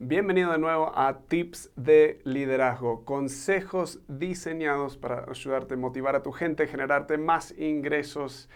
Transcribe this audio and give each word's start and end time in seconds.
Bienvenido 0.00 0.50
de 0.50 0.58
nuevo 0.58 0.90
a 0.98 1.20
Tips 1.28 1.70
de 1.76 2.18
Liderazgo, 2.24 3.04
consejos 3.04 4.00
diseñados 4.08 4.96
para 4.96 5.24
ayudarte 5.30 5.74
a 5.74 5.76
motivar 5.76 6.16
a 6.16 6.22
tu 6.24 6.32
gente, 6.32 6.66
generarte 6.66 7.16
más 7.16 7.56
ingresos 7.56 8.50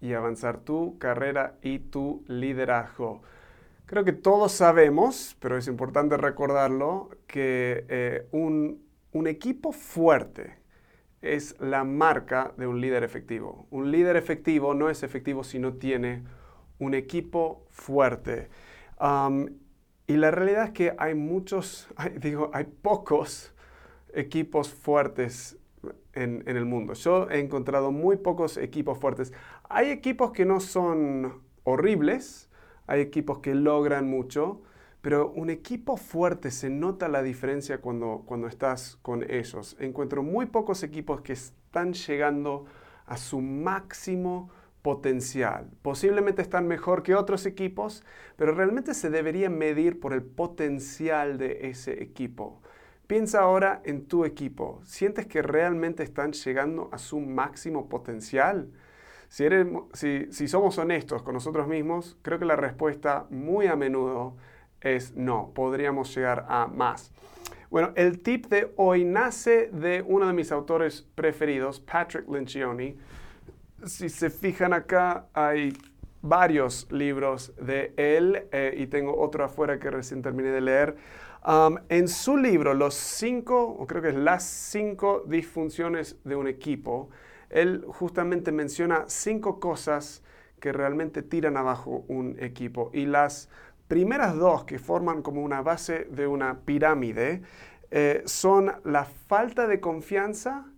y 0.00 0.12
avanzar 0.14 0.58
tu 0.58 0.98
carrera 0.98 1.54
y 1.62 1.78
tu 1.78 2.24
liderazgo. 2.26 3.22
Creo 3.86 4.02
que 4.04 4.12
todos 4.12 4.50
sabemos, 4.50 5.36
pero 5.38 5.56
es 5.56 5.68
importante 5.68 6.16
recordarlo, 6.16 7.10
que 7.28 7.86
eh, 7.88 8.26
un, 8.32 8.84
un 9.12 9.28
equipo 9.28 9.70
fuerte 9.70 10.58
es 11.20 11.54
la 11.60 11.84
marca 11.84 12.54
de 12.56 12.66
un 12.66 12.80
líder 12.80 13.04
efectivo. 13.04 13.68
Un 13.70 13.92
líder 13.92 14.16
efectivo 14.16 14.74
no 14.74 14.90
es 14.90 15.04
efectivo 15.04 15.44
si 15.44 15.60
no 15.60 15.74
tiene 15.74 16.24
un 16.80 16.94
equipo 16.94 17.64
fuerte. 17.70 18.48
Y 20.12 20.16
la 20.18 20.30
realidad 20.30 20.64
es 20.64 20.70
que 20.72 20.94
hay 20.98 21.14
muchos, 21.14 21.88
digo, 22.20 22.50
hay 22.52 22.64
pocos 22.64 23.54
equipos 24.12 24.68
fuertes 24.68 25.56
en, 26.12 26.42
en, 26.46 26.56
el 26.58 26.66
mundo. 26.66 26.92
Yo 26.92 27.30
he 27.30 27.40
encontrado 27.40 27.92
muy 27.92 28.18
pocos 28.18 28.58
equipos 28.58 28.98
fuertes. 28.98 29.32
Hay 29.70 29.88
equipos 29.88 30.32
que 30.32 30.44
no 30.44 30.60
son 30.60 31.40
horribles, 31.64 32.50
hay 32.86 33.00
equipos 33.00 33.38
que 33.38 33.54
logran 33.54 34.06
mucho, 34.06 34.60
pero 35.00 35.30
un 35.30 35.48
equipo 35.48 35.96
fuerte 35.96 36.50
se 36.50 36.68
nota 36.68 37.08
la 37.08 37.22
diferencia 37.22 37.80
cuando, 37.80 38.22
cuando 38.26 38.48
estás 38.48 38.98
con 39.00 39.28
ellos. 39.30 39.76
Encuentro 39.80 40.22
muy 40.22 40.44
pocos 40.44 40.82
equipos 40.82 41.22
que 41.22 41.32
están 41.32 41.94
llegando 41.94 42.66
a 43.06 43.16
su 43.16 43.40
máximo 43.40 44.50
potencial. 44.82 45.70
Posiblemente 45.80 46.42
están 46.42 46.66
mejor 46.66 47.02
que 47.02 47.14
otros 47.14 47.46
equipos, 47.46 48.04
pero 48.36 48.52
realmente 48.52 48.94
se 48.94 49.10
debería 49.10 49.48
medir 49.48 50.00
por 50.00 50.12
el 50.12 50.22
potencial 50.22 51.38
de 51.38 51.68
ese 51.68 52.02
equipo. 52.02 52.60
Piensa 53.06 53.40
ahora 53.40 53.80
en 53.84 54.06
tu 54.06 54.24
equipo. 54.24 54.80
¿Sientes 54.84 55.26
que 55.26 55.42
realmente 55.42 56.02
están 56.02 56.32
llegando 56.32 56.88
a 56.92 56.98
su 56.98 57.20
máximo 57.20 57.88
potencial? 57.88 58.68
Si, 59.28 59.46
si, 60.30 60.48
somos 60.48 60.76
honestos 60.78 61.22
con 61.22 61.34
nosotros 61.34 61.66
mismos, 61.66 62.18
creo 62.22 62.38
que 62.38 62.44
la 62.44 62.56
respuesta 62.56 63.26
muy 63.30 63.66
a 63.66 63.76
menudo 63.76 64.36
es 64.80 65.16
no, 65.16 65.52
podríamos 65.54 66.14
llegar 66.14 66.44
a 66.48 66.66
más. 66.66 67.12
Bueno, 67.70 67.92
el 67.96 68.20
tip 68.20 68.46
de 68.46 68.72
hoy 68.76 69.04
nace 69.04 69.70
de 69.72 70.02
uno 70.06 70.26
de 70.26 70.34
mis 70.34 70.52
autores 70.52 71.08
preferidos, 71.14 71.80
Patrick 71.80 72.28
Lencioni, 72.28 72.98
si 73.86 74.08
se 74.08 74.30
fijan 74.30 74.72
acá, 74.72 75.26
hay 75.32 75.72
varios 76.22 76.90
libros 76.90 77.52
de 77.60 77.92
él 77.96 78.46
eh, 78.52 78.74
y 78.76 78.86
tengo 78.86 79.18
otro 79.18 79.44
afuera 79.44 79.78
que 79.78 79.90
recién 79.90 80.22
terminé 80.22 80.50
de 80.50 80.60
leer. 80.60 80.96
Um, 81.44 81.78
en 81.88 82.06
su 82.06 82.36
libro, 82.36 82.72
Los 82.72 82.94
cinco, 82.94 83.64
o 83.64 83.86
creo 83.86 84.00
que 84.00 84.10
es 84.10 84.14
las 84.14 84.44
cinco 84.44 85.24
disfunciones 85.26 86.16
de 86.22 86.36
un 86.36 86.46
equipo, 86.46 87.10
él 87.50 87.84
justamente 87.88 88.52
menciona 88.52 89.04
cinco 89.08 89.58
cosas 89.58 90.22
que 90.60 90.72
realmente 90.72 91.22
tiran 91.22 91.56
abajo 91.56 92.04
un 92.06 92.36
equipo. 92.38 92.90
Y 92.94 93.06
las 93.06 93.48
primeras 93.88 94.36
dos 94.36 94.64
que 94.64 94.78
forman 94.78 95.22
como 95.22 95.42
una 95.42 95.60
base 95.60 96.06
de 96.10 96.28
una 96.28 96.60
pirámide 96.60 97.42
eh, 97.90 98.22
son 98.24 98.72
la 98.84 99.04
falta 99.04 99.66
de 99.66 99.80
confianza 99.80 100.71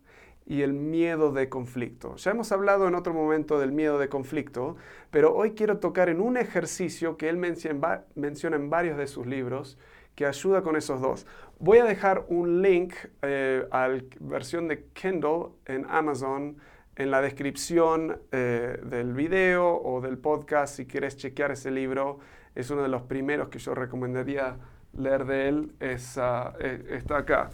y 0.47 0.63
el 0.63 0.73
miedo 0.73 1.33
de 1.33 1.49
conflicto. 1.49 2.17
Ya 2.17 2.33
hemos 2.33 2.53
hablado 2.53 2.87
en 2.87 2.95
otro 2.95 3.15
momento 3.15 3.59
del 3.59 3.73
miedo 3.73 3.99
de 3.99 4.09
conflicto, 4.09 4.77
pero 5.11 5.35
hoy 5.35 5.53
quiero 5.53 5.79
tocar 5.79 6.09
en 6.09 6.21
un 6.21 6.37
ejercicio 6.37 7.17
que 7.17 7.29
él 7.29 7.39
menciona 7.39 8.57
en 8.57 8.71
varios 8.71 8.99
de 8.99 9.07
sus 9.07 9.27
libros 9.27 9.79
que 10.15 10.27
ayuda 10.27 10.63
con 10.63 10.77
esos 10.77 11.01
dos. 11.01 11.27
Voy 11.59 11.79
a 11.79 11.85
dejar 11.85 12.27
un 12.29 12.63
link 12.63 12.95
eh, 13.23 13.67
a 13.71 13.89
la 13.89 14.03
versión 14.21 14.69
de 14.69 14.85
Kindle 14.93 15.49
en 15.67 15.87
Amazon 15.89 16.57
en 16.97 17.11
la 17.11 17.21
descripción 17.21 18.21
eh, 18.31 18.79
del 18.85 19.15
video 19.15 19.81
o 19.83 20.01
del 20.01 20.19
podcast 20.19 20.77
si 20.77 20.87
quieres 20.87 21.17
chequear 21.17 21.51
ese 21.51 21.71
libro. 21.71 22.21
Es 22.55 22.71
uno 22.71 22.83
de 22.83 22.89
los 22.89 23.03
primeros 23.03 23.49
que 23.49 23.59
yo 23.59 23.75
recomendaría 23.75 24.57
leer 24.97 25.25
de 25.25 25.49
él. 25.49 25.73
Es, 25.81 26.17
eh, 26.17 26.85
está 26.91 27.19
acá 27.19 27.51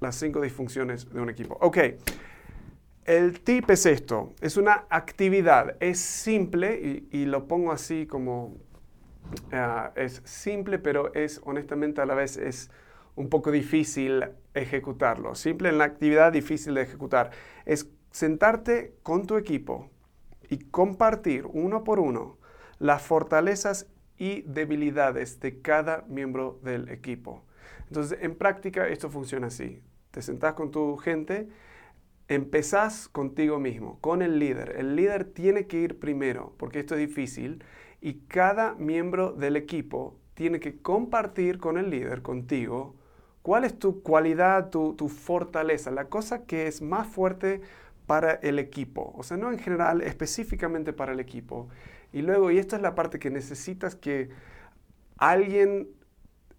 las 0.00 0.16
cinco 0.16 0.40
disfunciones 0.40 1.12
de 1.12 1.20
un 1.20 1.30
equipo. 1.30 1.56
Ok, 1.60 1.78
el 3.04 3.40
tip 3.40 3.68
es 3.70 3.86
esto, 3.86 4.34
es 4.40 4.56
una 4.56 4.84
actividad, 4.88 5.76
es 5.80 5.98
simple 5.98 7.06
y, 7.10 7.24
lo 7.24 7.48
pongo 7.48 7.72
así 7.72 8.06
como, 8.06 8.56
ah, 9.52 9.92
es 9.96 10.22
simple, 10.24 10.78
pero 10.78 11.12
es 11.14 11.40
honestamente 11.44 12.00
a 12.00 12.06
la 12.06 12.14
vez 12.14 12.36
es 12.36 12.70
un 13.16 13.28
poco 13.28 13.50
difícil 13.50 14.24
ejecutarlo. 14.54 15.34
Simple 15.34 15.70
en 15.70 15.78
la 15.78 15.84
actividad, 15.84 16.32
difícil 16.32 16.74
de 16.74 16.82
ejecutar. 16.82 17.30
Es 17.66 17.90
sentarte 18.10 18.94
con 19.02 19.26
tu 19.26 19.36
equipo 19.36 19.90
y 20.48 20.58
compartir 20.58 21.46
uno 21.46 21.84
por 21.84 22.00
uno 22.00 22.38
las 22.78 23.02
fortalezas 23.02 23.86
y 24.18 24.42
debilidades 24.42 25.40
de 25.40 25.60
cada 25.60 26.04
miembro 26.08 26.60
del 26.62 26.88
equipo. 26.90 27.44
Entonces, 27.88 28.18
en 28.22 28.36
práctica 28.36 28.86
esto 28.86 29.10
funciona 29.10 29.48
así 29.48 29.82
te 30.10 30.22
sentás 30.22 30.54
con 30.54 30.70
tu 30.70 30.96
gente, 30.96 31.48
empezás 32.28 33.08
contigo 33.08 33.58
mismo, 33.58 33.98
con 34.00 34.22
el 34.22 34.38
líder. 34.38 34.76
El 34.76 34.96
líder 34.96 35.24
tiene 35.24 35.66
que 35.66 35.78
ir 35.78 35.98
primero, 35.98 36.54
porque 36.58 36.80
esto 36.80 36.94
es 36.94 37.00
difícil, 37.00 37.64
y 38.00 38.14
cada 38.28 38.74
miembro 38.74 39.32
del 39.32 39.56
equipo 39.56 40.16
tiene 40.34 40.60
que 40.60 40.80
compartir 40.80 41.58
con 41.58 41.76
el 41.76 41.90
líder, 41.90 42.22
contigo, 42.22 42.94
cuál 43.42 43.64
es 43.64 43.78
tu 43.78 44.02
cualidad, 44.02 44.70
tu, 44.70 45.08
fortaleza, 45.08 45.90
la 45.90 46.06
cosa 46.06 46.44
que 46.46 46.66
es 46.66 46.82
más 46.82 47.06
fuerte 47.08 47.60
para 48.06 48.32
el 48.34 48.58
equipo. 48.58 49.12
O 49.16 49.22
sea, 49.22 49.36
no 49.36 49.52
en 49.52 49.58
general, 49.58 50.02
específicamente 50.02 50.92
para 50.92 51.12
el 51.12 51.20
equipo. 51.20 51.68
Y 52.12 52.22
luego, 52.22 52.50
y 52.50 52.58
esta 52.58 52.76
es 52.76 52.82
la 52.82 52.94
parte 52.94 53.18
que 53.18 53.30
necesitas 53.30 53.94
que 53.94 54.30
alguien 55.16 55.88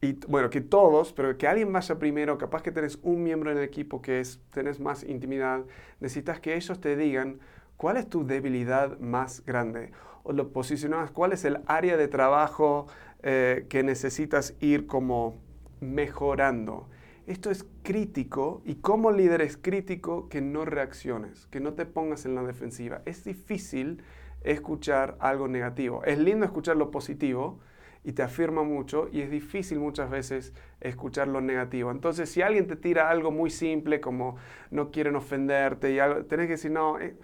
y 0.01 0.13
bueno, 0.27 0.49
que 0.49 0.61
todos, 0.61 1.13
pero 1.13 1.37
que 1.37 1.47
alguien 1.47 1.71
vaya 1.71 1.99
primero, 1.99 2.37
capaz 2.37 2.63
que 2.63 2.71
tenés 2.71 2.97
un 3.03 3.21
miembro 3.21 3.51
en 3.51 3.57
el 3.57 3.63
equipo 3.63 4.01
que 4.01 4.19
es, 4.19 4.39
tenés 4.51 4.79
más 4.79 5.03
intimidad, 5.03 5.63
necesitas 5.99 6.39
que 6.39 6.55
ellos 6.55 6.81
te 6.81 6.95
digan 6.95 7.39
cuál 7.77 7.97
es 7.97 8.09
tu 8.09 8.25
debilidad 8.25 8.97
más 8.99 9.45
grande 9.45 9.91
o 10.23 10.33
lo 10.33 10.51
posicionas, 10.51 11.11
cuál 11.11 11.33
es 11.33 11.45
el 11.45 11.59
área 11.67 11.97
de 11.97 12.07
trabajo 12.07 12.87
eh, 13.21 13.67
que 13.69 13.83
necesitas 13.83 14.55
ir 14.59 14.87
como 14.87 15.35
mejorando. 15.79 16.89
Esto 17.27 17.51
es 17.51 17.65
crítico 17.83 18.63
y 18.65 18.75
como 18.75 19.11
líder 19.11 19.41
es 19.41 19.55
crítico 19.55 20.29
que 20.29 20.41
no 20.41 20.65
reacciones, 20.65 21.45
que 21.47 21.59
no 21.59 21.73
te 21.73 21.85
pongas 21.85 22.25
en 22.25 22.33
la 22.33 22.43
defensiva. 22.43 23.03
Es 23.05 23.23
difícil 23.23 24.03
escuchar 24.43 25.17
algo 25.19 25.47
negativo. 25.47 26.03
Es 26.03 26.17
lindo 26.17 26.45
escuchar 26.45 26.77
lo 26.77 26.89
positivo, 26.89 27.59
y 28.03 28.13
te 28.13 28.23
afirma 28.23 28.63
mucho 28.63 29.09
y 29.11 29.21
es 29.21 29.29
difícil 29.29 29.79
muchas 29.79 30.09
veces 30.09 30.53
escuchar 30.79 31.27
lo 31.27 31.41
negativo. 31.41 31.91
Entonces, 31.91 32.29
si 32.29 32.41
alguien 32.41 32.67
te 32.67 32.75
tira 32.75 33.09
algo 33.09 33.31
muy 33.31 33.49
simple 33.49 34.01
como 34.01 34.37
no 34.71 34.91
quieren 34.91 35.15
ofenderte 35.15 35.91
y 35.91 35.99
algo, 35.99 36.25
tenés 36.25 36.47
que 36.47 36.53
decir, 36.53 36.71
no, 36.71 36.99
eh, 36.99 37.15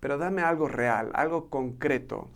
pero 0.00 0.18
dame 0.18 0.42
algo 0.42 0.68
real, 0.68 1.10
algo 1.14 1.48
concreto. 1.48 2.28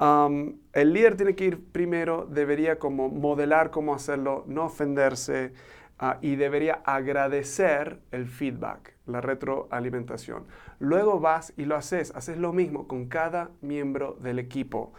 el 0.00 0.92
líder 0.92 1.16
tiene 1.16 1.34
que 1.36 1.44
ir 1.44 1.64
primero, 1.70 2.26
debería 2.26 2.78
como 2.78 3.08
modelar 3.08 3.70
cómo 3.70 3.94
hacerlo, 3.94 4.44
no 4.48 4.64
ofenderse 4.64 5.52
ah, 5.98 6.18
y 6.22 6.36
debería 6.36 6.82
agradecer 6.84 8.00
el 8.10 8.26
feedback, 8.26 8.94
la 9.06 9.20
retroalimentación. 9.20 10.46
Luego 10.80 11.20
vas 11.20 11.52
y 11.56 11.66
lo 11.66 11.76
haces, 11.76 12.12
haces 12.16 12.38
lo 12.38 12.52
mismo 12.52 12.88
con 12.88 13.06
cada 13.06 13.50
miembro 13.60 14.16
del 14.20 14.38
equipo. 14.40 14.92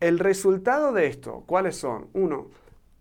El 0.00 0.18
resultado 0.18 0.92
de 0.92 1.06
esto, 1.06 1.44
¿cuáles 1.46 1.76
son? 1.76 2.08
Uno, 2.12 2.50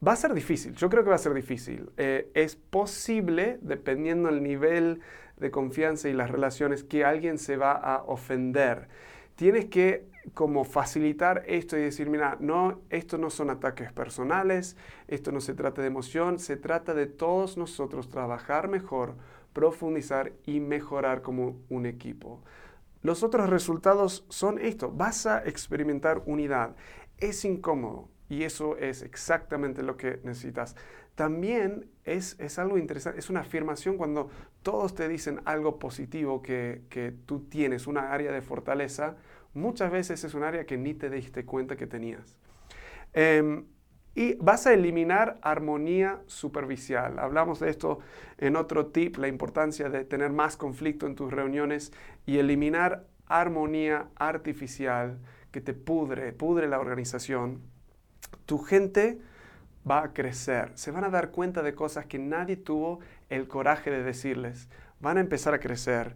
va 0.06 0.14
a 0.14 0.16
ser 0.16 0.34
difícil, 0.34 0.74
yo 0.76 0.90
creo 0.90 1.04
que 1.04 1.10
va 1.10 1.16
a 1.16 1.20
ser 1.20 1.34
difícil. 1.34 1.90
Eh, 1.98 2.32
es 2.34 2.56
posible, 2.56 3.60
dependiendo 3.62 4.30
del 4.30 4.42
nivel 4.42 5.02
de 5.38 5.52
confianza 5.52 6.08
y 6.08 6.14
las 6.14 6.32
relaciones, 6.32 6.84
que 6.84 7.04
alguien 7.04 7.38
se 7.38 7.58
va 7.58 7.74
a 7.74 8.04
ofender. 8.04 8.88
Tienes 9.36 9.66
que 9.66 10.06
como 10.34 10.64
facilitar 10.64 11.44
esto 11.48 11.78
y 11.78 11.82
decir, 11.82 12.10
mira, 12.10 12.38
no, 12.40 12.80
esto 12.90 13.18
no 13.18 13.30
son 13.30 13.50
ataques 13.50 13.92
personales, 13.92 14.78
esto 15.10 15.34
no 15.34 15.42
se 15.42 15.54
trata 15.54 15.82
de 15.82 15.88
emoción, 15.88 16.40
se 16.40 16.56
trata 16.56 16.94
de 16.94 17.08
todos 17.08 17.58
nosotros 17.58 18.10
trabajar 18.10 18.70
mejor, 18.70 19.16
profundizar 19.52 20.32
y 20.46 20.62
mejorar 20.62 21.22
como 21.22 21.58
un 21.70 21.86
equipo. 21.86 22.42
Los 23.06 23.22
otros 23.22 23.52
resultados 23.52 24.26
son 24.30 24.58
esto, 24.58 24.92
vas 24.92 25.28
a 25.28 25.46
experimentar 25.46 26.24
unidad. 26.26 26.76
Es 27.20 27.46
incómodo 27.46 28.10
y 28.30 28.46
eso 28.46 28.78
es 28.78 29.04
exactamente 29.04 29.84
lo 29.84 29.96
que 29.96 30.20
necesitas. 30.24 30.76
También 31.14 31.88
es, 32.04 32.58
algo 32.58 32.80
interesante, 32.80 33.20
es 33.20 33.30
una 33.30 33.42
afirmación 33.42 33.98
cuando 33.98 34.32
todos 34.64 34.96
te 34.96 35.08
dicen 35.08 35.40
algo 35.46 35.78
positivo 35.78 36.42
que, 36.42 37.14
tú 37.28 37.42
tienes, 37.42 37.86
una 37.86 38.12
área 38.12 38.32
de 38.32 38.42
fortaleza, 38.42 39.18
muchas 39.54 39.92
veces 39.92 40.24
es 40.24 40.34
un 40.34 40.42
área 40.42 40.66
que 40.66 40.76
ni 40.76 40.96
te 40.96 41.12
diste 41.12 41.46
cuenta 41.46 41.76
que 41.76 41.86
tenías. 41.86 42.36
Em, 43.14 43.68
y 44.16 44.36
vas 44.36 44.66
a 44.66 44.74
eliminar 44.74 45.38
armonía 45.42 46.22
superficial. 46.26 47.20
Hablamos 47.20 47.60
de 47.60 47.70
esto 47.70 48.00
en 48.38 48.56
otro 48.56 48.88
tip, 48.88 49.18
la 49.18 49.28
importancia 49.28 49.90
de 49.90 50.06
tener 50.06 50.32
más 50.32 50.56
conflicto 50.56 51.06
en 51.06 51.16
tus 51.16 51.32
reuniones 51.32 51.92
y 52.26 52.38
eliminar 52.38 53.06
armonía 53.28 54.08
artificial 54.16 55.20
que 55.52 55.60
te 55.60 55.74
pudre, 55.74 56.32
pudre 56.32 56.68
la 56.68 56.80
organización. 56.80 57.62
Tu 58.46 58.58
gente 58.60 59.20
va 59.90 60.04
a 60.04 60.14
crecer, 60.14 60.72
se 60.76 60.92
van 60.92 61.04
a 61.04 61.10
dar 61.10 61.32
cuenta 61.32 61.62
de 61.62 61.76
cosas 61.76 62.06
que 62.06 62.18
nadie 62.18 62.56
tuvo 62.56 63.00
el 63.30 63.48
coraje 63.48 63.92
de 63.92 64.02
decirles, 64.02 64.70
van 65.00 65.18
a 65.18 65.22
empezar 65.22 65.54
a 65.54 65.60
crecer 65.60 66.16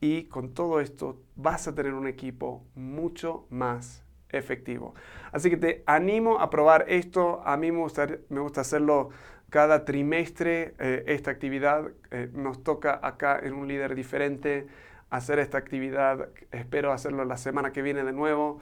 y 0.00 0.24
con 0.24 0.54
todo 0.54 0.80
esto 0.80 1.20
vas 1.36 1.68
a 1.68 1.74
tener 1.74 1.94
un 1.94 2.06
equipo 2.06 2.64
mucho 2.74 3.46
más 3.50 4.03
efectivo. 4.36 4.94
Así 5.32 5.50
que 5.50 5.56
te 5.56 5.82
animo 5.86 6.40
a 6.40 6.50
probar 6.50 6.86
esto. 6.88 7.42
A 7.44 7.56
mí 7.56 7.72
me 7.72 7.78
gusta, 7.78 8.06
me 8.28 8.40
gusta 8.40 8.60
hacerlo 8.62 9.10
cada 9.50 9.84
trimestre, 9.84 10.74
eh, 10.78 11.04
esta 11.06 11.30
actividad. 11.30 11.90
Eh, 12.10 12.28
nos 12.32 12.62
toca 12.62 12.98
acá 13.02 13.38
en 13.42 13.54
un 13.54 13.68
líder 13.68 13.94
diferente 13.94 14.66
hacer 15.10 15.38
esta 15.38 15.58
actividad. 15.58 16.28
Espero 16.50 16.92
hacerlo 16.92 17.24
la 17.24 17.36
semana 17.36 17.72
que 17.72 17.82
viene 17.82 18.02
de 18.02 18.12
nuevo. 18.12 18.60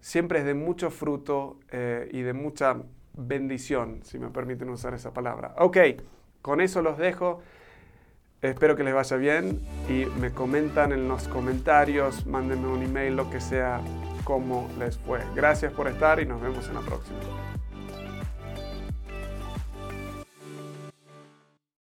Siempre 0.00 0.40
es 0.40 0.44
de 0.44 0.54
mucho 0.54 0.90
fruto 0.90 1.60
eh, 1.70 2.08
y 2.12 2.22
de 2.22 2.32
mucha 2.32 2.76
bendición, 3.14 4.00
si 4.02 4.18
me 4.18 4.30
permiten 4.30 4.68
usar 4.70 4.94
esa 4.94 5.12
palabra. 5.12 5.54
Ok, 5.58 5.78
con 6.40 6.60
eso 6.60 6.82
los 6.82 6.98
dejo. 6.98 7.40
Espero 8.40 8.74
que 8.74 8.82
les 8.82 8.94
vaya 8.94 9.16
bien 9.16 9.60
y 9.88 10.06
me 10.20 10.32
comentan 10.32 10.90
en 10.90 11.06
los 11.06 11.28
comentarios, 11.28 12.26
mándenme 12.26 12.66
un 12.66 12.82
email, 12.82 13.14
lo 13.14 13.30
que 13.30 13.40
sea 13.40 13.80
cómo 14.24 14.68
les 14.78 14.96
fue. 14.98 15.20
Gracias 15.34 15.72
por 15.72 15.88
estar 15.88 16.20
y 16.20 16.26
nos 16.26 16.40
vemos 16.40 16.66
en 16.68 16.74
la 16.74 16.80
próxima. 16.80 17.18